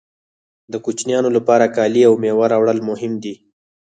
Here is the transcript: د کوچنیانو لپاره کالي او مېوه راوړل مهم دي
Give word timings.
د 0.71 0.73
کوچنیانو 0.85 1.29
لپاره 1.37 1.65
کالي 1.75 2.01
او 2.09 2.13
مېوه 2.23 2.45
راوړل 2.53 2.79
مهم 2.89 3.13
دي 3.23 3.33